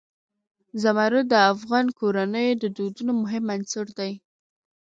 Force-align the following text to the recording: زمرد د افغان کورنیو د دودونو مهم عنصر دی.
زمرد 0.81 1.25
د 1.29 1.33
افغان 1.53 1.85
کورنیو 1.99 2.59
د 2.63 2.65
دودونو 2.77 3.11
مهم 3.23 3.45
عنصر 3.55 3.87
دی. 3.99 4.13